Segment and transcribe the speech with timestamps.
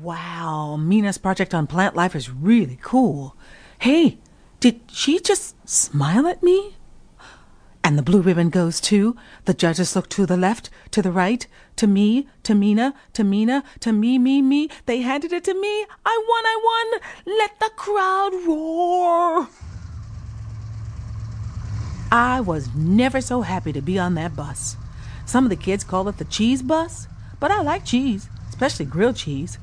[0.00, 3.36] Wow, Mina's project on plant life is really cool.
[3.78, 4.18] Hey,
[4.58, 6.76] did she just smile at me?
[7.84, 9.16] And the blue ribbon goes too.
[9.44, 13.64] The judges look to the left, to the right, to me, to Mina, to Mina,
[13.80, 14.70] to me, me, me.
[14.86, 15.84] They handed it to me.
[16.06, 17.36] I won, I won.
[17.38, 19.48] Let the crowd roar.
[22.10, 24.76] I was never so happy to be on that bus.
[25.26, 29.16] Some of the kids call it the cheese bus, but I like cheese, especially grilled
[29.16, 29.58] cheese.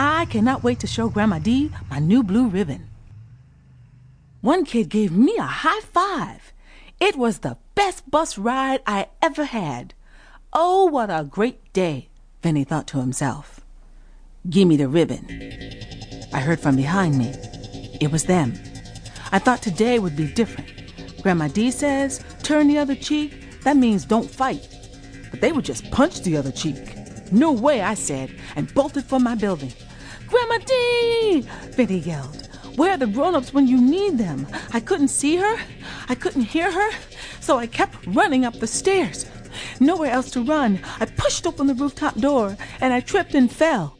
[0.00, 2.88] I cannot wait to show Grandma D my new blue ribbon.
[4.42, 6.52] One kid gave me a high five.
[7.00, 9.94] It was the best bus ride I ever had.
[10.52, 12.10] Oh, what a great day,
[12.44, 13.60] Vinni thought to himself.
[14.48, 15.26] Gimme the ribbon.
[16.32, 17.34] I heard from behind me.
[18.00, 18.54] It was them.
[19.32, 20.70] I thought today would be different.
[21.24, 23.60] Grandma D says, turn the other cheek.
[23.62, 24.68] That means don't fight.
[25.32, 26.76] But they would just punch the other cheek.
[27.32, 29.72] No way, I said, and bolted for my building.
[30.28, 31.46] Grandma Dee!
[31.76, 32.48] Vinni yelled.
[32.76, 34.46] Where are the grown-ups when you need them?
[34.72, 35.56] I couldn't see her.
[36.08, 36.90] I couldn't hear her.
[37.40, 39.26] So I kept running up the stairs.
[39.80, 40.80] Nowhere else to run.
[41.00, 43.96] I pushed open the rooftop door and I tripped and fell.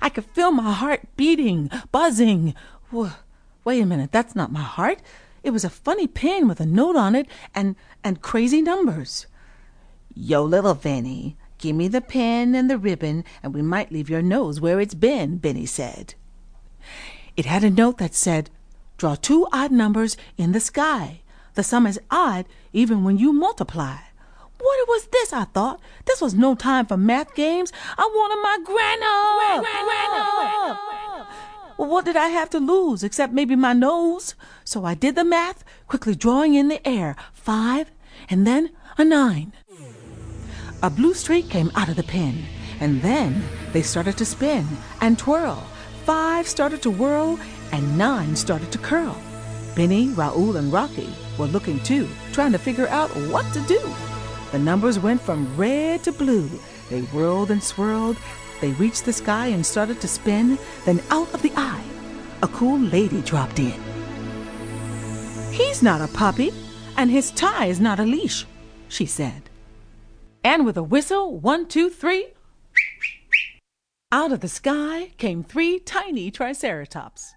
[0.00, 2.54] I could feel my heart beating, buzzing.
[2.92, 5.00] Wait a minute, that's not my heart.
[5.42, 9.26] It was a funny pin with a note on it and and crazy numbers.
[10.14, 14.22] Yo, little Vinni, Give me the pen and the ribbon, and we might leave your
[14.22, 16.14] nose where it's been, Benny said.
[17.36, 18.48] It had a note that said,
[18.96, 21.20] Draw two odd numbers in the sky.
[21.54, 23.96] The sum is odd even when you multiply.
[24.58, 25.32] What was this?
[25.34, 25.80] I thought.
[26.06, 27.72] This was no time for math games.
[27.98, 29.60] I wanted my grana.
[29.60, 31.28] grana.
[31.76, 34.34] Well, what did I have to lose except maybe my nose?
[34.64, 37.90] So I did the math, quickly drawing in the air five
[38.28, 39.52] and then a nine.
[40.82, 42.42] A blue streak came out of the pin,
[42.80, 44.66] and then they started to spin
[45.02, 45.62] and twirl.
[46.06, 47.38] Five started to whirl,
[47.70, 49.20] and nine started to curl.
[49.76, 53.78] Benny, Raoul, and Rocky were looking too, trying to figure out what to do.
[54.52, 56.48] The numbers went from red to blue.
[56.88, 58.16] They whirled and swirled.
[58.62, 60.58] They reached the sky and started to spin.
[60.86, 61.84] Then out of the eye,
[62.42, 63.78] a cool lady dropped in.
[65.52, 66.54] He's not a puppy,
[66.96, 68.46] and his tie is not a leash,
[68.88, 69.49] she said.
[70.42, 72.28] And with a whistle, one, two, three,
[74.10, 77.34] out of the sky came three tiny triceratops.